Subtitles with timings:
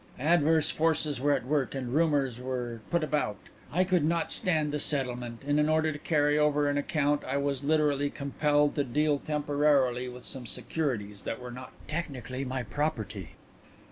[0.17, 3.37] Adverse forces were at work and rumours were put about.
[3.71, 7.37] I could not stand the settlement, and in order to carry over an account I
[7.37, 12.65] was literally compelled to deal temporarily with some securities that were not technically my own
[12.71, 13.35] property."